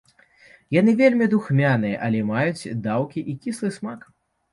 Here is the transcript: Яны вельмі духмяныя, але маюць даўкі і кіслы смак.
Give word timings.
Яны 0.75 0.91
вельмі 1.01 1.27
духмяныя, 1.33 1.99
але 2.07 2.23
маюць 2.29 2.69
даўкі 2.87 3.25
і 3.35 3.37
кіслы 3.45 3.71
смак. 3.77 4.09